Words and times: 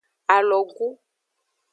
Alogu. 0.35 0.87